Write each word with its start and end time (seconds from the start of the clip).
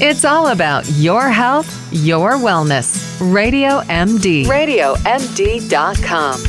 It's 0.00 0.24
all 0.24 0.48
about 0.48 0.88
your 0.90 1.28
health, 1.28 1.68
your 1.92 2.32
wellness. 2.32 3.16
Radio 3.20 3.80
MD. 3.82 4.44
RadioMD.com. 4.44 6.42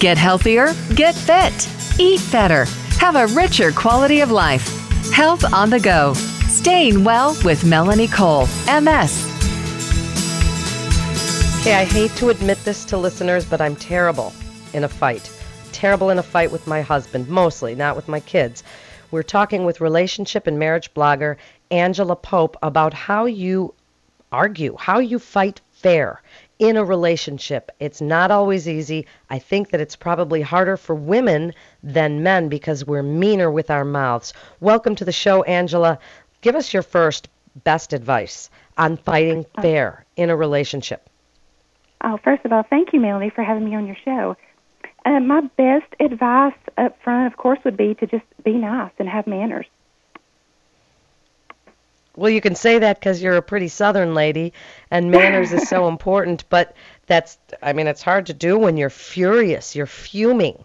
Get 0.00 0.18
healthier, 0.18 0.74
get 0.96 1.14
fit, 1.14 1.68
eat 2.00 2.20
better, 2.32 2.64
have 2.98 3.14
a 3.14 3.28
richer 3.28 3.70
quality 3.70 4.22
of 4.22 4.32
life. 4.32 4.66
Health 5.12 5.44
on 5.54 5.70
the 5.70 5.78
go. 5.78 6.14
Staying 6.48 7.04
well 7.04 7.36
with 7.44 7.64
Melanie 7.64 8.08
Cole, 8.08 8.48
MS. 8.66 9.24
Okay, 11.60 11.74
I 11.74 11.84
hate 11.84 12.10
to 12.16 12.30
admit 12.30 12.58
this 12.64 12.84
to 12.86 12.96
listeners, 12.96 13.44
but 13.44 13.60
I'm 13.60 13.76
terrible 13.76 14.32
in 14.72 14.82
a 14.82 14.88
fight. 14.88 15.30
Terrible 15.70 16.10
in 16.10 16.18
a 16.18 16.24
fight 16.24 16.50
with 16.50 16.66
my 16.66 16.82
husband, 16.82 17.28
mostly, 17.28 17.76
not 17.76 17.94
with 17.94 18.08
my 18.08 18.18
kids. 18.18 18.64
We're 19.12 19.22
talking 19.22 19.64
with 19.64 19.80
relationship 19.80 20.48
and 20.48 20.58
marriage 20.58 20.92
blogger 20.92 21.36
Angela 21.70 22.16
Pope 22.16 22.56
about 22.62 22.92
how 22.92 23.26
you 23.26 23.74
argue, 24.32 24.76
how 24.78 24.98
you 24.98 25.18
fight 25.18 25.60
fair 25.72 26.22
in 26.58 26.76
a 26.76 26.84
relationship. 26.84 27.70
It's 27.80 28.00
not 28.00 28.30
always 28.30 28.68
easy. 28.68 29.06
I 29.30 29.38
think 29.38 29.70
that 29.70 29.80
it's 29.80 29.96
probably 29.96 30.42
harder 30.42 30.76
for 30.76 30.94
women 30.94 31.54
than 31.82 32.22
men 32.22 32.48
because 32.48 32.84
we're 32.84 33.02
meaner 33.02 33.50
with 33.50 33.70
our 33.70 33.84
mouths. 33.84 34.32
Welcome 34.60 34.94
to 34.96 35.04
the 35.04 35.12
show, 35.12 35.42
Angela. 35.44 35.98
Give 36.42 36.54
us 36.54 36.72
your 36.72 36.82
first 36.82 37.28
best 37.64 37.92
advice 37.92 38.50
on 38.76 38.96
fighting 38.96 39.46
fair 39.60 40.04
in 40.16 40.30
a 40.30 40.36
relationship. 40.36 41.08
Oh, 42.02 42.18
first 42.22 42.44
of 42.44 42.52
all, 42.52 42.62
thank 42.62 42.92
you, 42.92 43.00
Melanie, 43.00 43.30
for 43.30 43.42
having 43.42 43.64
me 43.64 43.74
on 43.74 43.86
your 43.86 43.96
show. 44.04 44.36
Uh, 45.04 45.20
my 45.20 45.40
best 45.56 45.92
advice 45.98 46.54
up 46.78 47.00
front, 47.02 47.26
of 47.26 47.38
course, 47.38 47.58
would 47.64 47.76
be 47.76 47.94
to 47.94 48.06
just 48.06 48.24
be 48.44 48.52
nice 48.52 48.92
and 48.98 49.08
have 49.08 49.26
manners. 49.26 49.66
Well, 52.16 52.30
you 52.30 52.40
can 52.40 52.54
say 52.54 52.78
that 52.78 52.98
because 52.98 53.22
you're 53.22 53.36
a 53.36 53.42
pretty 53.42 53.68
Southern 53.68 54.14
lady, 54.14 54.52
and 54.90 55.10
manners 55.10 55.52
is 55.52 55.68
so 55.68 55.88
important. 55.94 56.44
But 56.48 56.74
that's, 57.06 57.38
I 57.62 57.72
mean, 57.72 57.86
it's 57.86 58.02
hard 58.02 58.26
to 58.26 58.34
do 58.34 58.58
when 58.58 58.76
you're 58.76 58.90
furious, 58.90 59.76
you're 59.76 59.86
fuming, 59.86 60.64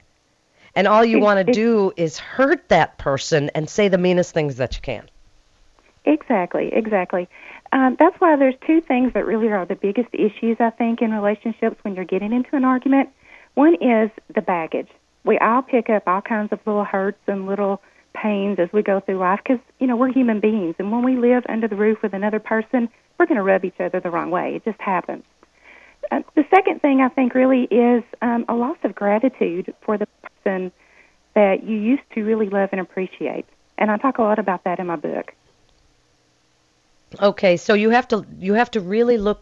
and 0.75 0.87
all 0.87 1.05
you 1.05 1.19
want 1.19 1.45
to 1.45 1.53
do 1.53 1.93
is 1.97 2.17
hurt 2.17 2.69
that 2.69 2.97
person 2.97 3.51
and 3.53 3.69
say 3.69 3.87
the 3.87 3.97
meanest 3.97 4.33
things 4.33 4.57
that 4.57 4.75
you 4.75 4.81
can. 4.81 5.09
Exactly, 6.05 6.71
exactly. 6.73 7.27
Um, 7.71 7.95
that's 7.99 8.19
why 8.19 8.35
there's 8.35 8.55
two 8.65 8.81
things 8.81 9.13
that 9.13 9.25
really 9.25 9.49
are 9.49 9.65
the 9.65 9.75
biggest 9.75 10.09
issues, 10.13 10.57
I 10.59 10.69
think, 10.69 11.01
in 11.01 11.11
relationships 11.11 11.77
when 11.83 11.95
you're 11.95 12.05
getting 12.05 12.31
into 12.31 12.55
an 12.55 12.63
argument. 12.63 13.09
One 13.55 13.75
is 13.75 14.11
the 14.33 14.41
baggage. 14.41 14.89
We 15.23 15.39
all 15.39 15.63
pick 15.63 15.89
up 15.89 16.07
all 16.07 16.21
kinds 16.21 16.51
of 16.51 16.59
little 16.65 16.83
hurts 16.83 17.21
and 17.27 17.47
little 17.47 17.81
pains 18.25 18.57
as 18.57 18.69
we 18.73 18.81
go 18.81 18.99
through 18.99 19.19
life 19.19 19.39
because, 19.43 19.61
you 19.79 19.85
know, 19.85 19.95
we're 19.95 20.11
human 20.11 20.39
beings. 20.39 20.75
And 20.79 20.91
when 20.91 21.03
we 21.03 21.15
live 21.15 21.43
under 21.47 21.67
the 21.67 21.75
roof 21.75 22.01
with 22.01 22.13
another 22.13 22.39
person, 22.39 22.89
we're 23.17 23.27
going 23.27 23.37
to 23.37 23.43
rub 23.43 23.63
each 23.63 23.79
other 23.79 23.99
the 23.99 24.09
wrong 24.09 24.31
way. 24.31 24.55
It 24.55 24.65
just 24.65 24.81
happens. 24.81 25.23
Uh, 26.11 26.21
the 26.35 26.43
second 26.49 26.81
thing 26.81 27.01
I 27.01 27.09
think 27.09 27.35
really 27.35 27.63
is 27.63 28.03
um, 28.23 28.45
a 28.49 28.55
loss 28.55 28.77
of 28.83 28.95
gratitude 28.95 29.75
for 29.81 29.97
the 29.99 30.07
person 30.23 30.71
that 31.35 31.63
you 31.63 31.77
used 31.77 32.03
to 32.15 32.23
really 32.23 32.49
love 32.49 32.69
and 32.71 32.81
appreciate. 32.81 33.45
And 33.77 33.91
I 33.91 33.97
talk 33.97 34.17
a 34.17 34.23
lot 34.23 34.39
about 34.39 34.63
that 34.63 34.79
in 34.79 34.87
my 34.87 34.95
book. 34.95 35.33
Okay, 37.21 37.57
so 37.57 37.75
you 37.75 37.91
have 37.91 38.07
to 38.09 38.25
you 38.39 38.53
have 38.53 38.71
to 38.71 38.79
really 38.79 39.17
look 39.17 39.41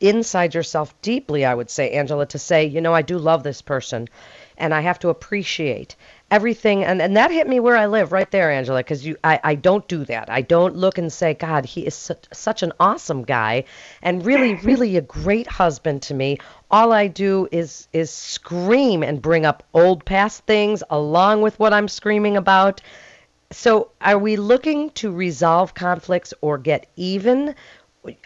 inside 0.00 0.54
yourself 0.54 1.00
deeply, 1.02 1.44
I 1.44 1.54
would 1.54 1.70
say, 1.70 1.90
Angela, 1.90 2.26
to 2.26 2.38
say, 2.38 2.64
you 2.66 2.80
know, 2.80 2.94
I 2.94 3.02
do 3.02 3.18
love 3.18 3.42
this 3.42 3.62
person 3.62 4.08
and 4.56 4.74
I 4.74 4.80
have 4.80 4.98
to 5.00 5.08
appreciate 5.08 5.96
everything 6.34 6.82
and, 6.82 7.00
and 7.00 7.16
that 7.16 7.30
hit 7.30 7.46
me 7.46 7.60
where 7.60 7.76
I 7.76 7.86
live 7.86 8.10
right 8.10 8.28
there, 8.28 8.50
Angela, 8.50 8.80
because 8.80 9.06
you 9.06 9.16
I, 9.22 9.38
I 9.44 9.54
don't 9.54 9.86
do 9.86 10.04
that. 10.06 10.28
I 10.28 10.42
don't 10.42 10.74
look 10.74 10.98
and 10.98 11.12
say, 11.12 11.32
God, 11.32 11.64
he 11.64 11.86
is 11.86 11.94
such, 11.94 12.26
such 12.32 12.64
an 12.64 12.72
awesome 12.80 13.22
guy 13.22 13.64
and 14.02 14.26
really, 14.26 14.54
really 14.70 14.96
a 14.96 15.00
great 15.00 15.46
husband 15.46 16.02
to 16.02 16.14
me. 16.14 16.38
All 16.72 16.92
I 16.92 17.06
do 17.06 17.46
is 17.52 17.86
is 17.92 18.10
scream 18.10 19.04
and 19.04 19.22
bring 19.22 19.46
up 19.46 19.62
old 19.72 20.04
past 20.04 20.44
things 20.44 20.82
along 20.90 21.42
with 21.42 21.56
what 21.60 21.72
I'm 21.72 21.86
screaming 21.86 22.36
about. 22.36 22.80
So, 23.52 23.92
are 24.00 24.18
we 24.18 24.34
looking 24.34 24.90
to 25.02 25.12
resolve 25.12 25.74
conflicts 25.74 26.34
or 26.40 26.58
get 26.58 26.88
even? 26.96 27.54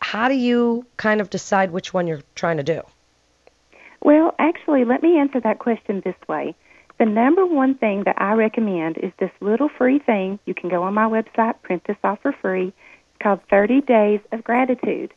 How 0.00 0.28
do 0.28 0.34
you 0.34 0.86
kind 0.96 1.20
of 1.20 1.28
decide 1.28 1.72
which 1.72 1.92
one 1.92 2.06
you're 2.06 2.22
trying 2.34 2.56
to 2.56 2.62
do? 2.62 2.80
Well, 4.02 4.34
actually, 4.38 4.86
let 4.86 5.02
me 5.02 5.18
answer 5.18 5.40
that 5.40 5.58
question 5.58 6.00
this 6.06 6.16
way. 6.26 6.54
The 6.98 7.06
number 7.06 7.46
one 7.46 7.76
thing 7.76 8.02
that 8.04 8.20
I 8.20 8.32
recommend 8.32 8.98
is 8.98 9.12
this 9.20 9.30
little 9.40 9.68
free 9.68 10.00
thing. 10.00 10.40
You 10.46 10.54
can 10.54 10.68
go 10.68 10.82
on 10.82 10.94
my 10.94 11.04
website, 11.04 11.62
print 11.62 11.84
this 11.86 11.96
off 12.02 12.20
for 12.22 12.32
free. 12.32 12.68
It's 12.68 13.22
called 13.22 13.40
30 13.48 13.82
Days 13.82 14.20
of 14.32 14.42
Gratitude. 14.42 15.14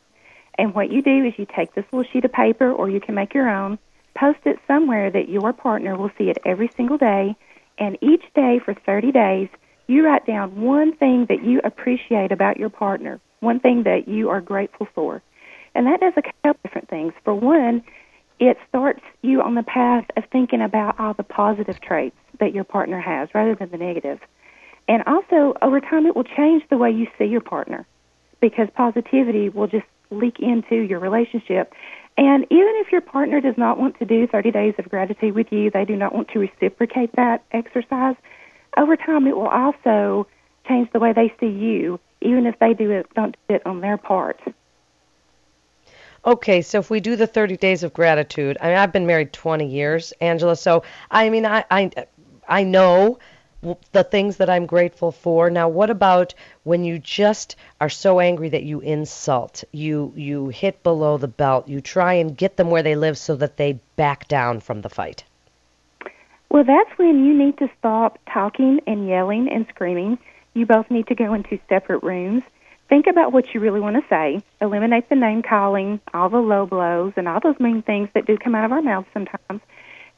And 0.60 0.76
what 0.76 0.92
you 0.92 1.02
do 1.02 1.26
is 1.26 1.34
you 1.38 1.48
take 1.56 1.74
this 1.74 1.86
little 1.92 2.10
sheet 2.12 2.24
of 2.24 2.32
paper, 2.32 2.72
or 2.72 2.88
you 2.88 3.00
can 3.00 3.16
make 3.16 3.34
your 3.34 3.50
own, 3.50 3.80
post 4.16 4.40
it 4.46 4.60
somewhere 4.68 5.10
that 5.10 5.30
your 5.30 5.54
partner 5.54 5.98
will 5.98 6.12
see 6.20 6.30
it 6.30 6.38
every 6.46 6.70
single 6.78 7.00
day. 7.00 7.36
And 7.80 7.98
each 8.00 8.24
day 8.36 8.60
for 8.64 8.76
30 8.76 9.12
days, 9.12 9.50
you 9.88 10.06
write 10.06 10.28
down 10.28 10.62
one 10.62 10.96
thing 10.96 11.26
that 11.30 11.44
you 11.44 11.62
appreciate 11.64 12.32
about 12.32 12.58
your 12.58 12.70
partner, 12.70 13.20
one 13.40 13.60
thing 13.60 13.84
that 13.84 14.08
you 14.08 14.30
are 14.30 14.40
grateful 14.40 14.88
for. 14.94 15.24
And 15.74 15.88
that 15.88 16.00
does 16.00 16.14
a 16.16 16.22
couple 16.22 16.60
different 16.64 16.90
things. 16.90 17.14
For 17.24 17.34
one, 17.34 17.82
it 18.42 18.58
starts 18.68 19.04
you 19.22 19.42
on 19.42 19.54
the 19.54 19.64
path 19.64 20.06
of 20.18 20.24
thinking 20.32 20.62
about 20.62 21.00
all 21.00 21.14
the 21.14 21.24
positive 21.24 21.80
traits 21.80 22.18
that 22.40 22.54
your 22.54 22.64
partner 22.64 23.00
has 23.00 23.30
rather 23.36 23.54
than 23.54 23.70
the 23.70 23.78
negative. 23.78 24.20
And 24.88 25.04
also, 25.06 25.56
over 25.62 25.80
time, 25.80 26.08
it 26.08 26.16
will 26.16 26.24
change 26.24 26.64
the 26.70 26.78
way 26.78 26.90
you 26.90 27.08
see 27.20 27.26
your 27.26 27.42
partner 27.42 27.86
because 28.42 28.68
positivity 28.76 29.50
will 29.50 29.68
just 29.68 29.86
leak 30.10 30.40
into 30.40 30.76
your 30.76 31.00
relationship. 31.00 31.72
And 32.18 32.46
even 32.50 32.74
if 32.78 32.92
your 32.92 33.02
partner 33.02 33.42
does 33.42 33.58
not 33.58 33.78
want 33.78 34.00
to 34.00 34.06
do 34.06 34.26
30 34.26 34.52
days 34.52 34.74
of 34.80 34.90
gratitude 34.90 35.36
with 35.36 35.52
you, 35.52 35.70
they 35.70 35.86
do 35.86 35.96
not 35.96 36.14
want 36.14 36.30
to 36.30 36.40
reciprocate 36.40 37.16
that 37.16 37.44
exercise, 37.52 38.16
over 38.76 38.98
time 38.98 39.28
it 39.28 39.36
will 39.36 39.48
also 39.48 40.28
change 40.68 40.92
the 40.94 41.00
way 41.00 41.14
they 41.14 41.32
see 41.40 41.48
you, 41.48 42.00
even 42.22 42.48
if 42.48 42.58
they 42.60 42.74
do 42.74 42.90
it 42.90 43.06
don't 43.14 43.38
do 43.48 43.56
it 43.56 43.66
on 43.68 43.82
their 43.82 43.98
part. 43.98 44.40
Okay, 46.24 46.62
so 46.62 46.78
if 46.78 46.90
we 46.90 47.00
do 47.00 47.16
the 47.16 47.26
30 47.26 47.58
days 47.58 47.84
of 47.84 47.94
gratitude, 47.94 48.58
I 48.62 48.68
mean, 48.68 48.78
I've 48.78 48.92
been 48.92 49.08
married 49.08 49.34
20 49.34 49.66
years, 49.66 50.14
Angela. 50.22 50.56
So 50.56 50.84
I 51.10 51.30
mean, 51.30 51.46
I 51.46 51.66
I, 51.72 51.92
I 52.48 52.64
know 52.64 53.20
the 53.92 54.04
things 54.04 54.38
that 54.38 54.50
I'm 54.50 54.66
grateful 54.66 55.12
for. 55.12 55.50
Now, 55.50 55.70
what 55.70 55.90
about 55.90 56.34
when 56.64 56.84
you 56.84 57.00
just 57.00 57.56
are 57.80 57.90
so 57.90 58.20
angry 58.20 58.50
that 58.50 58.64
you 58.64 58.80
insult, 58.82 59.64
you 59.72 60.14
you 60.16 60.50
hit 60.50 60.84
below 60.84 61.18
the 61.18 61.28
belt, 61.28 61.68
you 61.68 61.82
try 61.82 62.14
and 62.14 62.38
get 62.38 62.58
them 62.58 62.70
where 62.70 62.84
they 62.84 62.96
live 62.96 63.18
so 63.18 63.36
that 63.36 63.58
they 63.58 63.80
back 63.96 64.28
down 64.28 64.60
from 64.60 64.82
the 64.82 64.90
fight? 64.90 65.24
Well, 66.50 66.64
that's 66.64 66.98
when 66.98 67.24
you 67.26 67.34
need 67.34 67.58
to 67.60 67.70
stop 67.80 68.20
talking 68.32 68.82
and 68.86 69.08
yelling 69.08 69.50
and 69.50 69.66
screaming. 69.70 70.20
You 70.54 70.66
both 70.66 70.92
need 70.92 71.08
to 71.08 71.16
go 71.16 71.34
into 71.34 71.60
separate 71.70 72.04
rooms. 72.04 72.44
Think 72.92 73.08
about 73.08 73.32
what 73.32 73.54
you 73.54 73.62
really 73.62 73.80
want 73.80 73.96
to 73.96 74.04
say. 74.10 74.44
Eliminate 74.60 75.08
the 75.08 75.16
name 75.16 75.44
calling, 75.44 76.02
all 76.14 76.28
the 76.28 76.40
low 76.40 76.66
blows, 76.66 77.14
and 77.16 77.26
all 77.26 77.40
those 77.40 77.58
mean 77.58 77.82
things 77.84 78.10
that 78.14 78.26
do 78.26 78.38
come 78.38 78.54
out 78.54 78.66
of 78.66 78.74
our 78.74 78.82
mouths 78.82 79.08
sometimes. 79.14 79.62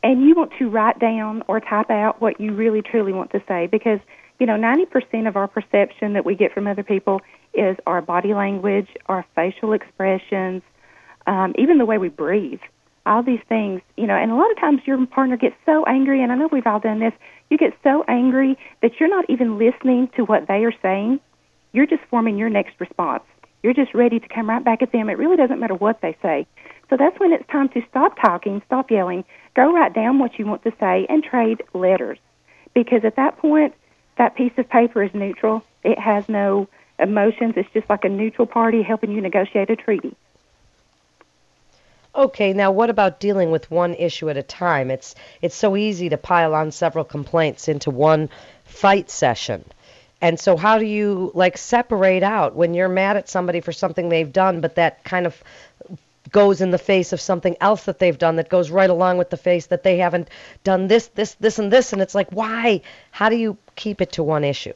And 0.01 0.23
you 0.23 0.33
want 0.33 0.53
to 0.57 0.71
write 0.71 0.97
down 0.97 1.43
or 1.47 1.59
type 1.59 1.91
out 1.91 2.19
what 2.19 2.41
you 2.41 2.51
really 2.51 2.81
truly 2.81 3.13
want 3.13 3.29
to 3.33 3.43
say 3.47 3.67
because, 3.67 3.99
you 4.39 4.47
know, 4.47 4.55
90% 4.55 5.27
of 5.27 5.35
our 5.35 5.47
perception 5.47 6.13
that 6.13 6.25
we 6.25 6.33
get 6.33 6.51
from 6.51 6.65
other 6.65 6.81
people 6.81 7.21
is 7.53 7.77
our 7.85 8.01
body 8.01 8.33
language, 8.33 8.87
our 9.05 9.23
facial 9.35 9.73
expressions, 9.73 10.63
um, 11.27 11.53
even 11.59 11.77
the 11.77 11.85
way 11.85 11.99
we 11.99 12.09
breathe 12.09 12.59
all 13.05 13.21
these 13.21 13.41
things, 13.47 13.81
you 13.97 14.07
know, 14.07 14.15
and 14.15 14.31
a 14.31 14.35
lot 14.35 14.49
of 14.49 14.57
times 14.57 14.81
your 14.85 15.05
partner 15.07 15.37
gets 15.37 15.55
so 15.65 15.83
angry, 15.85 16.23
and 16.23 16.31
I 16.31 16.35
know 16.35 16.47
we've 16.51 16.65
all 16.65 16.79
done 16.79 16.99
this, 16.99 17.13
you 17.49 17.57
get 17.57 17.77
so 17.83 18.03
angry 18.07 18.57
that 18.81 18.93
you're 18.99 19.09
not 19.09 19.25
even 19.29 19.59
listening 19.59 20.09
to 20.15 20.23
what 20.23 20.47
they 20.47 20.63
are 20.63 20.73
saying. 20.81 21.19
You're 21.73 21.87
just 21.87 22.03
forming 22.09 22.37
your 22.37 22.49
next 22.49 22.79
response. 22.79 23.23
You're 23.61 23.73
just 23.73 23.93
ready 23.93 24.19
to 24.19 24.27
come 24.27 24.49
right 24.49 24.63
back 24.63 24.81
at 24.81 24.91
them. 24.91 25.09
It 25.09 25.17
really 25.17 25.37
doesn't 25.37 25.59
matter 25.59 25.75
what 25.75 26.01
they 26.01 26.15
say. 26.21 26.47
So 26.89 26.97
that's 26.97 27.19
when 27.19 27.33
it's 27.33 27.47
time 27.47 27.69
to 27.69 27.81
stop 27.89 28.19
talking, 28.21 28.61
stop 28.65 28.91
yelling, 28.91 29.23
go 29.55 29.73
write 29.73 29.93
down 29.93 30.19
what 30.19 30.37
you 30.37 30.45
want 30.45 30.63
to 30.63 30.73
say, 30.79 31.05
and 31.09 31.23
trade 31.23 31.63
letters. 31.73 32.19
Because 32.73 33.03
at 33.03 33.15
that 33.15 33.37
point, 33.37 33.73
that 34.17 34.35
piece 34.35 34.51
of 34.57 34.69
paper 34.69 35.01
is 35.01 35.13
neutral. 35.13 35.63
It 35.83 35.97
has 35.97 36.29
no 36.29 36.67
emotions. 36.99 37.55
It's 37.57 37.71
just 37.73 37.89
like 37.89 38.05
a 38.05 38.09
neutral 38.09 38.45
party 38.45 38.83
helping 38.83 39.11
you 39.11 39.21
negotiate 39.21 39.69
a 39.69 39.75
treaty. 39.75 40.15
Okay, 42.15 42.53
now 42.53 42.71
what 42.71 42.91
about 42.91 43.19
dealing 43.19 43.49
with 43.49 43.71
one 43.71 43.95
issue 43.95 44.29
at 44.29 44.37
a 44.37 44.43
time? 44.43 44.91
It's 44.91 45.15
it's 45.41 45.55
so 45.55 45.75
easy 45.75 46.09
to 46.09 46.17
pile 46.17 46.53
on 46.53 46.71
several 46.71 47.03
complaints 47.03 47.67
into 47.67 47.89
one 47.89 48.29
fight 48.65 49.09
session. 49.09 49.65
And 50.23 50.39
so 50.39 50.55
how 50.55 50.77
do 50.77 50.85
you 50.85 51.31
like 51.33 51.57
separate 51.57 52.23
out 52.23 52.55
when 52.55 52.73
you're 52.73 52.87
mad 52.87 53.17
at 53.17 53.27
somebody 53.27 53.59
for 53.59 53.73
something 53.73 54.07
they've 54.07 54.31
done 54.31 54.61
but 54.61 54.75
that 54.75 55.03
kind 55.03 55.27
of 55.27 55.43
goes 56.31 56.61
in 56.61 56.71
the 56.71 56.77
face 56.77 57.11
of 57.11 57.19
something 57.19 57.57
else 57.59 57.83
that 57.83 57.99
they've 57.99 58.17
done 58.17 58.37
that 58.37 58.47
goes 58.47 58.71
right 58.71 58.89
along 58.89 59.17
with 59.17 59.29
the 59.29 59.37
face 59.37 59.65
that 59.65 59.83
they 59.83 59.97
haven't 59.97 60.29
done 60.63 60.87
this 60.87 61.07
this 61.07 61.33
this 61.35 61.59
and 61.59 61.73
this 61.73 61.91
and 61.91 62.01
it's 62.01 62.15
like 62.15 62.29
why? 62.31 62.81
How 63.11 63.27
do 63.27 63.35
you 63.35 63.57
keep 63.75 63.99
it 63.99 64.13
to 64.13 64.23
one 64.23 64.45
issue? 64.45 64.73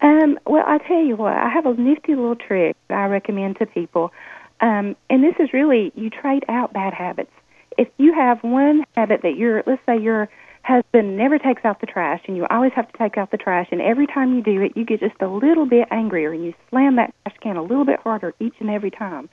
Um, 0.00 0.38
well, 0.46 0.64
I 0.66 0.78
tell 0.78 1.02
you 1.02 1.16
what, 1.16 1.34
I 1.34 1.50
have 1.50 1.66
a 1.66 1.74
nifty 1.74 2.14
little 2.14 2.36
trick 2.36 2.76
I 2.88 3.04
recommend 3.04 3.58
to 3.58 3.66
people. 3.66 4.12
Um, 4.62 4.96
and 5.10 5.22
this 5.22 5.34
is 5.38 5.52
really 5.52 5.92
you 5.94 6.08
trade 6.08 6.46
out 6.48 6.72
bad 6.72 6.94
habits. 6.94 7.32
If 7.76 7.88
you 7.98 8.14
have 8.14 8.42
one 8.42 8.84
habit 8.96 9.20
that 9.24 9.36
you're, 9.36 9.62
let's 9.66 9.82
say 9.84 9.98
your 10.00 10.30
husband 10.62 11.16
never 11.16 11.38
takes 11.38 11.64
out 11.64 11.80
the 11.80 11.86
trash 11.86 12.22
and 12.26 12.36
you 12.36 12.46
always 12.50 12.72
have 12.72 12.90
to 12.90 12.98
take 12.98 13.16
out 13.18 13.30
the 13.30 13.36
trash, 13.36 13.68
and 13.70 13.80
every 13.80 14.06
time 14.06 14.34
you 14.34 14.42
do 14.42 14.60
it, 14.62 14.76
you 14.76 14.84
get 14.84 15.00
just 15.00 15.20
a 15.20 15.28
little 15.28 15.66
bit 15.66 15.88
angrier 15.90 16.32
and 16.32 16.44
you 16.44 16.54
slam 16.68 16.96
that 16.96 17.14
trash 17.24 17.36
can 17.40 17.56
a 17.56 17.62
little 17.62 17.84
bit 17.84 18.00
harder 18.00 18.34
each 18.40 18.54
and 18.60 18.70
every 18.70 18.90
time. 18.90 19.28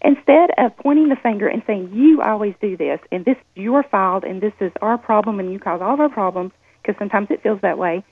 Instead 0.00 0.50
of 0.58 0.76
pointing 0.76 1.08
the 1.08 1.16
finger 1.16 1.48
and 1.48 1.62
saying, 1.66 1.90
you 1.92 2.22
always 2.22 2.54
do 2.60 2.76
this, 2.76 3.00
and 3.10 3.24
this 3.24 3.36
is 3.36 3.62
your 3.62 3.82
fault, 3.82 4.22
and 4.22 4.40
this 4.40 4.52
is 4.60 4.70
our 4.80 4.96
problem, 4.96 5.40
and 5.40 5.52
you 5.52 5.58
cause 5.58 5.80
all 5.82 5.94
of 5.94 6.00
our 6.00 6.08
problems, 6.08 6.52
because 6.80 6.96
sometimes 6.98 7.28
it 7.30 7.42
feels 7.42 7.60
that 7.62 7.78
way, 7.78 8.04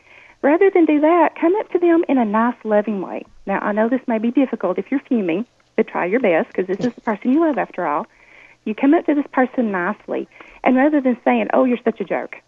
rather 0.43 0.69
than 0.69 0.85
do 0.85 1.01
that, 1.01 1.37
come 1.41 1.55
up 1.57 1.71
to 1.71 1.79
them 1.79 2.05
in 2.09 2.19
a 2.19 2.25
nice, 2.25 2.57
loving 2.65 3.03
way. 3.03 3.25
Now, 3.47 3.61
I 3.61 3.71
know 3.71 3.89
this 3.89 4.01
may 4.09 4.19
be 4.19 4.33
difficult 4.33 4.79
if 4.79 4.91
you're 4.91 5.01
fuming, 5.01 5.47
but 5.77 5.87
try 5.87 6.07
your 6.07 6.19
best, 6.19 6.49
because 6.49 6.67
this 6.67 6.85
is 6.85 6.93
the 6.93 7.01
person 7.03 7.33
you 7.33 7.47
love 7.47 7.57
after 7.57 7.87
all. 7.87 8.07
You 8.65 8.75
come 8.75 8.93
up 8.93 9.07
to 9.07 9.15
this 9.15 9.27
person 9.33 9.71
nicely, 9.71 10.27
and 10.67 10.77
rather 10.77 11.01
than 11.01 11.17
saying, 11.25 11.49
oh, 11.55 11.65
you're 11.65 11.79
such 11.85 12.01
a 12.01 12.05
jerk, 12.05 12.43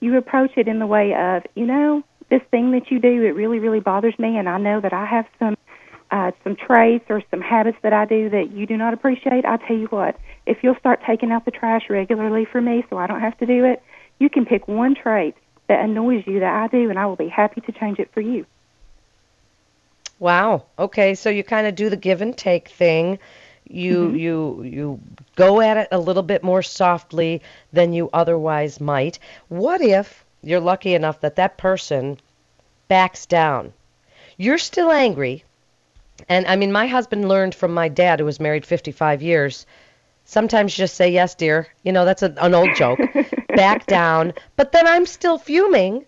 you 0.00 0.16
approach 0.18 0.50
it 0.56 0.66
in 0.66 0.80
the 0.80 0.86
way 0.86 1.14
of, 1.14 1.44
you 1.54 1.64
know, 1.64 2.02
this 2.28 2.42
thing 2.50 2.72
that 2.72 2.90
you 2.90 2.98
do, 2.98 3.22
it 3.22 3.36
really, 3.36 3.60
really 3.60 3.78
bothers 3.80 4.18
me, 4.18 4.36
and 4.36 4.48
I 4.48 4.58
know 4.58 4.80
that 4.80 4.92
I 4.92 5.06
have 5.06 5.26
some 5.38 5.56
uh, 6.10 6.32
some 6.42 6.54
traits 6.54 7.06
or 7.08 7.22
some 7.30 7.40
habits 7.40 7.78
that 7.82 7.92
I 7.92 8.04
do 8.04 8.28
that 8.30 8.52
you 8.52 8.66
do 8.66 8.76
not 8.76 8.92
appreciate, 8.92 9.44
I 9.44 9.56
tell 9.56 9.76
you 9.76 9.86
what, 9.86 10.18
if 10.46 10.58
you'll 10.62 10.76
start 10.76 11.00
taking 11.06 11.32
out 11.32 11.44
the 11.44 11.50
trash 11.50 11.88
regularly 11.88 12.44
for 12.44 12.60
me 12.60 12.84
so 12.90 12.98
I 12.98 13.06
don't 13.06 13.20
have 13.20 13.38
to 13.38 13.46
do 13.46 13.64
it, 13.64 13.82
you 14.18 14.28
can 14.28 14.44
pick 14.44 14.68
one 14.68 14.94
trait 14.94 15.34
that 15.68 15.80
annoys 15.80 16.24
you 16.26 16.40
that 16.40 16.52
I 16.52 16.66
do, 16.68 16.90
and 16.90 16.98
I 16.98 17.06
will 17.06 17.16
be 17.16 17.28
happy 17.28 17.62
to 17.62 17.72
change 17.72 17.98
it 17.98 18.10
for 18.12 18.20
you. 18.20 18.46
Wow. 20.18 20.64
Okay, 20.78 21.14
so 21.14 21.30
you 21.30 21.42
kind 21.42 21.66
of 21.66 21.74
do 21.74 21.88
the 21.88 21.96
give 21.96 22.20
and 22.20 22.36
take 22.36 22.68
thing. 22.68 23.18
You 23.68 24.10
Mhm. 24.10 24.18
you 24.18 24.62
you 24.62 25.00
go 25.36 25.60
at 25.60 25.76
it 25.76 25.88
a 25.90 25.98
little 25.98 26.22
bit 26.22 26.42
more 26.42 26.62
softly 26.62 27.42
than 27.72 27.92
you 27.92 28.10
otherwise 28.12 28.80
might. 28.80 29.18
What 29.48 29.80
if 29.80 30.24
you're 30.42 30.60
lucky 30.60 30.94
enough 30.94 31.20
that 31.20 31.36
that 31.36 31.56
person 31.56 32.18
backs 32.88 33.26
down? 33.26 33.72
You're 34.36 34.58
still 34.58 34.90
angry. 34.90 35.44
And 36.28 36.46
I 36.46 36.56
mean, 36.56 36.72
my 36.72 36.86
husband 36.86 37.28
learned 37.28 37.54
from 37.54 37.72
my 37.74 37.88
dad, 37.88 38.20
who 38.20 38.26
was 38.26 38.38
married 38.38 38.64
55 38.66 39.22
years. 39.22 39.66
Sometimes 40.26 40.74
just 40.74 40.94
say 40.94 41.10
yes, 41.10 41.34
dear. 41.34 41.66
You 41.82 41.92
know, 41.92 42.04
that's 42.04 42.22
a, 42.22 42.34
an 42.38 42.54
old 42.54 42.74
joke. 42.74 43.00
Back 43.56 43.86
down. 43.86 44.32
But 44.56 44.72
then 44.72 44.86
I'm 44.86 45.06
still 45.06 45.38
fuming, 45.38 46.04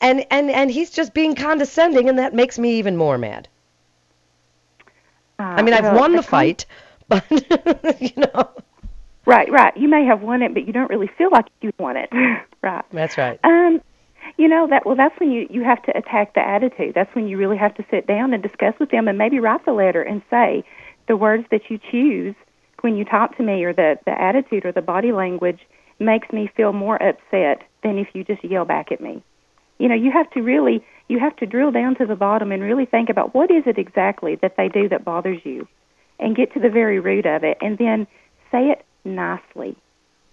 and 0.00 0.24
and 0.30 0.50
and 0.50 0.70
he's 0.70 0.90
just 0.90 1.14
being 1.14 1.34
condescending, 1.34 2.08
and 2.08 2.18
that 2.18 2.34
makes 2.34 2.58
me 2.58 2.78
even 2.78 2.96
more 2.96 3.18
mad. 3.18 3.48
Uh, 5.38 5.42
I 5.42 5.62
mean, 5.62 5.74
I've 5.74 5.94
won 5.96 6.12
the 6.16 6.22
fight, 6.22 6.64
but 7.08 7.24
you 8.00 8.12
know, 8.16 8.50
Right, 9.26 9.50
right. 9.50 9.76
You 9.76 9.88
may 9.88 10.04
have 10.04 10.22
won 10.22 10.40
it, 10.40 10.54
but 10.54 10.66
you 10.68 10.72
don't 10.72 10.88
really 10.88 11.10
feel 11.18 11.30
like 11.32 11.46
you 11.60 11.72
won 11.78 11.96
it. 11.96 12.08
right. 12.62 12.84
that's 12.92 13.18
right. 13.18 13.40
Um, 13.42 13.82
you 14.38 14.48
know 14.48 14.66
that 14.68 14.84
well 14.84 14.96
that's 14.96 15.18
when 15.20 15.30
you 15.30 15.46
you 15.50 15.62
have 15.62 15.82
to 15.84 15.96
attack 15.96 16.34
the 16.34 16.46
attitude. 16.46 16.94
That's 16.94 17.12
when 17.14 17.28
you 17.28 17.36
really 17.36 17.56
have 17.56 17.74
to 17.76 17.84
sit 17.90 18.06
down 18.06 18.32
and 18.32 18.42
discuss 18.42 18.74
with 18.78 18.90
them 18.90 19.08
and 19.08 19.18
maybe 19.18 19.38
write 19.40 19.64
the 19.64 19.72
letter 19.72 20.02
and 20.02 20.22
say 20.30 20.64
the 21.08 21.16
words 21.16 21.44
that 21.50 21.62
you 21.68 21.78
choose 21.90 22.34
when 22.80 22.96
you 22.96 23.04
talk 23.04 23.36
to 23.36 23.42
me 23.42 23.64
or 23.64 23.72
the 23.72 23.98
the 24.04 24.20
attitude 24.20 24.64
or 24.64 24.72
the 24.72 24.82
body 24.82 25.12
language 25.12 25.60
makes 25.98 26.30
me 26.32 26.50
feel 26.56 26.72
more 26.72 27.00
upset 27.02 27.62
than 27.82 27.98
if 27.98 28.08
you 28.14 28.24
just 28.24 28.44
yell 28.44 28.64
back 28.64 28.92
at 28.92 29.00
me. 29.00 29.22
You 29.78 29.88
know, 29.88 29.94
you 29.94 30.10
have 30.12 30.30
to 30.30 30.40
really 30.40 30.84
you 31.08 31.18
have 31.18 31.36
to 31.36 31.46
drill 31.46 31.70
down 31.70 31.94
to 31.96 32.06
the 32.06 32.16
bottom 32.16 32.52
and 32.52 32.62
really 32.62 32.86
think 32.86 33.08
about 33.08 33.34
what 33.34 33.50
is 33.50 33.62
it 33.66 33.78
exactly 33.78 34.36
that 34.42 34.56
they 34.56 34.68
do 34.68 34.88
that 34.88 35.04
bothers 35.04 35.40
you 35.44 35.66
and 36.18 36.36
get 36.36 36.52
to 36.54 36.60
the 36.60 36.70
very 36.70 37.00
root 37.00 37.26
of 37.26 37.44
it 37.44 37.58
and 37.60 37.78
then 37.78 38.06
say 38.50 38.70
it 38.70 38.84
nicely. 39.04 39.76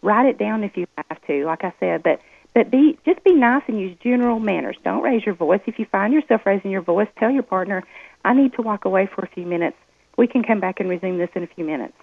Write 0.02 0.28
it 0.28 0.38
down 0.38 0.64
if 0.64 0.76
you 0.76 0.86
have 0.98 1.22
to, 1.28 1.46
like 1.46 1.64
I 1.64 1.74
said, 1.80 2.04
but 2.04 2.20
but 2.54 2.70
be 2.70 2.98
just 3.06 3.24
be 3.24 3.34
nice 3.34 3.64
and 3.68 3.80
use 3.80 3.98
general 4.00 4.40
manners. 4.40 4.78
Don't 4.84 5.02
raise 5.02 5.26
your 5.26 5.36
voice. 5.36 5.62
If 5.66 5.80
you 5.80 5.86
find 5.86 6.14
yourself 6.14 6.46
raising 6.46 6.72
your 6.72 6.82
voice, 6.82 7.08
tell 7.18 7.32
your 7.32 7.44
partner, 7.44 7.84
"I 8.24 8.34
need 8.34 8.54
to 8.54 8.62
walk 8.62 8.86
away 8.86 9.08
for 9.08 9.24
a 9.24 9.28
few 9.28 9.46
minutes. 9.46 9.78
We 10.18 10.28
can 10.28 10.44
come 10.44 10.60
back 10.60 10.80
and 10.80 10.90
resume 10.90 11.18
this 11.18 11.32
in 11.36 11.44
a 11.44 11.48
few 11.48 11.66
minutes." 11.66 11.96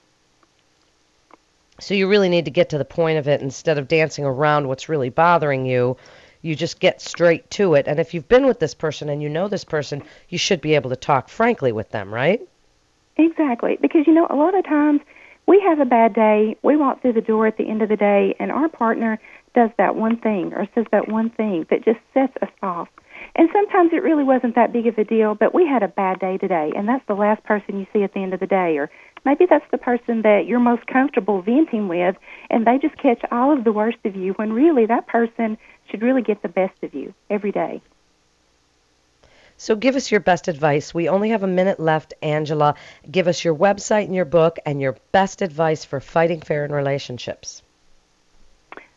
So 1.79 1.95
you 1.95 2.09
really 2.09 2.29
need 2.29 2.47
to 2.47 2.51
get 2.51 2.71
to 2.71 2.79
the 2.79 2.85
point 2.85 3.19
of 3.19 3.29
it 3.29 3.41
instead 3.41 3.79
of 3.79 3.89
dancing 3.89 4.25
around 4.25 4.69
what's 4.69 4.89
really 4.89 5.09
bothering 5.09 5.67
you. 5.67 5.97
You 6.43 6.55
just 6.55 6.81
get 6.81 7.01
straight 7.01 7.49
to 7.53 7.75
it. 7.75 7.87
And 7.87 8.01
if 8.01 8.13
you've 8.13 8.29
been 8.29 8.47
with 8.47 8.61
this 8.61 8.75
person 8.75 9.09
and 9.09 9.23
you 9.23 9.29
know 9.29 9.49
this 9.49 9.65
person, 9.65 10.03
you 10.29 10.39
should 10.39 10.61
be 10.61 10.75
able 10.75 10.91
to 10.91 10.97
talk 10.97 11.29
frankly 11.29 11.71
with 11.71 11.91
them, 11.91 12.13
right? 12.13 12.41
Exactly, 13.21 13.77
because 13.81 14.07
you 14.07 14.15
know 14.15 14.27
a 14.31 14.35
lot 14.35 14.55
of 14.57 14.65
times 14.65 15.01
we 15.47 15.61
have 15.61 15.79
a 15.79 15.85
bad 15.85 16.15
day. 16.15 16.57
We 16.63 16.77
walk 16.77 17.03
through 17.03 17.13
the 17.13 17.21
door 17.21 17.47
at 17.47 17.59
the 17.59 17.69
end 17.69 17.83
of 17.83 17.91
the 17.91 17.97
day, 17.97 18.35
and 18.41 18.51
our 18.51 18.69
partner 18.71 19.19
does 19.55 19.69
that 19.77 19.95
one 19.95 20.17
thing 20.17 20.55
or 20.55 20.67
says 20.75 20.87
that 20.91 21.09
one 21.09 21.29
thing 21.29 21.67
that 21.69 21.85
just 21.85 21.99
sets 22.15 22.33
us 22.41 22.49
off. 22.63 22.89
And 23.37 23.51
sometimes 23.53 23.91
it 23.93 24.03
really 24.03 24.25
wasn't 24.25 24.55
that 24.55 24.73
big 24.73 24.87
of 24.87 24.97
a 24.97 25.05
deal, 25.05 25.35
but 25.35 25.55
we 25.55 25.67
had 25.67 25.83
a 25.83 25.89
bad 25.89 26.19
day 26.19 26.39
today, 26.39 26.73
and 26.75 26.89
that's 26.89 27.07
the 27.07 27.15
last 27.15 27.45
person 27.45 27.79
you 27.79 27.87
see 27.93 28.03
at 28.03 28.15
the 28.15 28.21
end 28.23 28.33
of 28.33 28.41
the 28.41 28.47
day. 28.47 28.79
Or 28.79 28.91
maybe 29.27 29.45
that's 29.45 29.71
the 29.71 29.77
person 29.79 30.23
that 30.23 30.47
you're 30.47 30.59
most 30.59 30.87
comfortable 30.87 31.43
venting 31.43 31.89
with, 31.89 32.17
and 32.49 32.67
they 32.67 32.79
just 32.79 32.97
catch 32.97 33.21
all 33.31 33.53
of 33.53 33.65
the 33.65 33.73
worst 33.73 33.99
of 34.07 34.17
you 34.17 34.33
when 34.35 34.53
really 34.53 34.87
that 34.87 35.09
person 35.09 35.59
should 35.91 36.01
really 36.01 36.23
get 36.23 36.41
the 36.41 36.49
best 36.49 36.83
of 36.83 36.95
you 36.95 37.13
every 37.29 37.53
day. 37.53 37.83
So 39.61 39.77
give 39.77 39.95
us 39.95 40.11
your 40.11 40.21
best 40.21 40.49
advice. 40.49 40.95
We 40.95 41.11
only 41.11 41.29
have 41.29 41.43
a 41.43 41.47
minute 41.47 41.79
left, 41.79 42.15
Angela. 42.23 42.77
Give 43.11 43.29
us 43.29 43.45
your 43.45 43.55
website 43.55 44.05
and 44.05 44.15
your 44.15 44.25
book 44.25 44.59
and 44.65 44.81
your 44.81 44.97
best 45.13 45.43
advice 45.43 45.85
for 45.85 46.01
fighting 46.01 46.41
fair 46.41 46.65
in 46.65 46.73
relationships. 46.73 47.63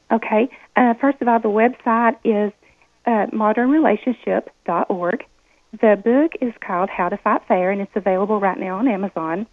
Okay. 0.09 0.49
Uh, 0.77 0.93
first 0.93 1.21
of 1.21 1.27
all, 1.27 1.41
the 1.41 1.49
website 1.49 2.15
is 2.23 2.53
uh, 3.05 3.25
modernrelationship.org. 3.35 5.25
The 5.81 6.01
book 6.01 6.31
is 6.39 6.53
called 6.65 6.89
How 6.89 7.09
to 7.09 7.17
Fight 7.17 7.41
Fair, 7.45 7.69
and 7.69 7.81
it's 7.81 7.95
available 7.97 8.39
right 8.39 8.57
now 8.57 8.77
on 8.77 8.87
Amazon. 8.87 9.45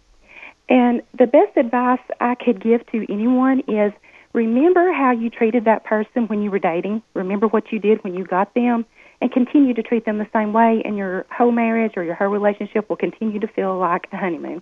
And 0.69 1.01
the 1.19 1.27
best 1.27 1.57
advice 1.57 1.99
I 2.21 2.35
could 2.35 2.63
give 2.63 2.89
to 2.93 3.05
anyone 3.11 3.63
is 3.67 3.91
remember 4.31 4.93
how 4.93 5.11
you 5.11 5.29
treated 5.29 5.65
that 5.65 5.83
person 5.83 6.27
when 6.27 6.41
you 6.41 6.51
were 6.51 6.59
dating. 6.59 7.03
Remember 7.15 7.47
what 7.47 7.69
you 7.73 7.79
did 7.79 8.01
when 8.05 8.15
you 8.15 8.23
got 8.23 8.53
them, 8.53 8.85
and 9.21 9.31
continue 9.31 9.73
to 9.75 9.83
treat 9.83 10.05
them 10.05 10.17
the 10.17 10.27
same 10.33 10.51
way, 10.51 10.81
and 10.83 10.97
your 10.97 11.25
whole 11.29 11.51
marriage 11.51 11.93
or 11.95 12.03
your 12.03 12.15
whole 12.15 12.27
relationship 12.27 12.89
will 12.89 12.97
continue 12.97 13.39
to 13.39 13.47
feel 13.47 13.77
like 13.77 14.07
a 14.11 14.17
honeymoon. 14.17 14.61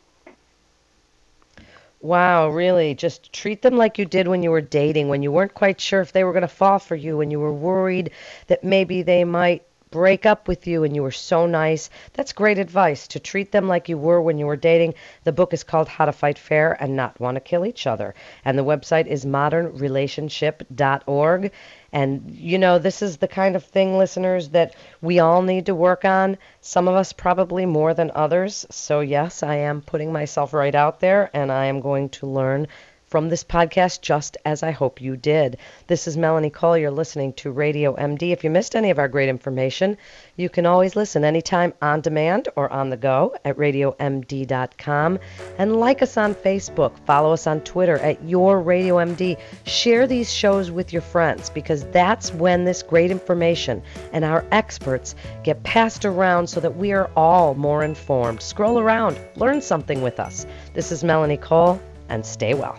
Wow, 2.02 2.50
really? 2.50 2.94
Just 2.94 3.34
treat 3.34 3.62
them 3.62 3.76
like 3.76 3.98
you 3.98 4.06
did 4.06 4.28
when 4.28 4.42
you 4.42 4.52
were 4.52 4.62
dating, 4.62 5.10
when 5.10 5.22
you 5.22 5.32
weren't 5.32 5.54
quite 5.54 5.82
sure 5.82 6.02
if 6.02 6.14
they 6.14 6.24
were 6.24 6.32
going 6.32 6.42
to 6.42 6.48
fall 6.48 6.80
for 6.80 6.96
you, 6.96 7.18
when 7.18 7.32
you 7.32 7.40
were 7.40 7.54
worried 7.54 8.12
that 8.48 8.64
maybe 8.64 9.02
they 9.02 9.24
might 9.26 9.64
break 9.92 10.26
up 10.26 10.48
with 10.48 10.66
you 10.68 10.84
and 10.84 10.96
you 10.96 11.02
were 11.02 11.12
so 11.12 11.46
nice. 11.46 11.90
That's 12.14 12.34
great 12.34 12.58
advice 12.58 13.08
to 13.10 13.20
treat 13.20 13.52
them 13.52 13.68
like 13.68 13.90
you 13.90 13.98
were 13.98 14.22
when 14.22 14.38
you 14.38 14.46
were 14.46 14.56
dating. 14.56 14.94
The 15.24 15.32
book 15.32 15.54
is 15.54 15.64
called 15.64 15.88
How 15.88 16.06
to 16.06 16.12
Fight 16.12 16.38
Fair 16.38 16.74
and 16.82 16.96
Not 16.96 17.20
Want 17.20 17.36
to 17.36 17.42
Kill 17.42 17.66
Each 17.66 17.88
Other. 17.88 18.14
And 18.46 18.56
the 18.58 18.64
website 18.64 19.08
is 19.08 19.26
modernrelationship.org. 19.26 21.52
And, 21.92 22.30
you 22.30 22.60
know, 22.60 22.78
this 22.78 23.02
is 23.02 23.18
the 23.18 23.28
kind 23.28 23.56
of 23.56 23.64
thing, 23.64 23.98
listeners, 23.98 24.50
that 24.50 24.76
we 25.02 25.18
all 25.20 25.42
need 25.42 25.66
to 25.66 25.74
work 25.74 26.06
on. 26.06 26.38
Some 26.62 26.88
of 26.88 26.94
us 26.94 27.14
probably 27.14 27.66
more 27.66 27.96
than 27.96 28.12
others. 28.14 28.68
So, 28.70 29.00
yes, 29.00 29.42
I 29.42 29.56
am 29.56 29.82
putting 29.82 30.14
myself 30.14 30.54
right 30.54 30.76
out 30.76 31.00
there 31.00 31.32
and 31.34 31.52
I 31.52 31.66
am 31.66 31.80
going 31.80 32.10
to 32.10 32.28
learn 32.28 32.68
from 33.10 33.28
this 33.28 33.44
podcast, 33.44 34.02
just 34.02 34.38
as 34.46 34.62
I 34.62 34.72
hope 34.72 35.02
you 35.02 35.18
did. 35.18 35.58
This 35.88 36.08
is 36.08 36.16
Melanie 36.16 36.52
Cole. 36.52 36.78
You're 36.78 36.92
listening 36.92 37.34
to 37.34 37.52
Radio 37.52 37.96
MD. 37.96 38.32
If 38.32 38.44
you 38.44 38.52
missed 38.52 38.76
any 38.76 38.92
of 38.92 39.00
our 39.00 39.08
great 39.08 39.30
information, 39.30 39.98
you 40.36 40.48
can 40.48 40.68
always 40.68 40.96
listen 40.96 41.24
anytime 41.24 41.74
on 41.82 42.02
demand 42.02 42.50
or 42.56 42.72
on 42.72 42.92
the 42.92 42.98
go 42.98 43.36
at 43.44 43.58
radiomd.com. 43.58 45.20
And 45.58 45.80
like 45.80 46.04
us 46.04 46.18
on 46.18 46.36
Facebook, 46.36 46.98
follow 47.06 47.34
us 47.34 47.48
on 47.48 47.62
Twitter 47.62 47.98
at 47.98 48.24
Your 48.24 48.62
Radio 48.62 48.98
MD. 48.98 49.40
Share 49.66 50.06
these 50.06 50.32
shows 50.32 50.70
with 50.70 50.94
your 50.94 51.02
friends 51.02 51.50
because 51.50 51.86
that's 51.86 52.32
when 52.34 52.64
this 52.64 52.84
great 52.84 53.10
information 53.10 53.82
and 54.14 54.24
our 54.24 54.46
experts 54.52 55.16
get 55.44 55.64
passed 55.64 56.06
around 56.06 56.48
so 56.48 56.60
that 56.60 56.78
we 56.78 56.92
are 56.92 57.10
all 57.16 57.56
more 57.56 57.84
informed. 57.84 58.42
Scroll 58.42 58.80
around, 58.80 59.20
learn 59.36 59.62
something 59.62 60.04
with 60.04 60.20
us. 60.20 60.46
This 60.76 60.92
is 60.92 61.04
Melanie 61.04 61.38
Cole 61.38 61.82
and 62.10 62.26
stay 62.26 62.54
well. 62.54 62.78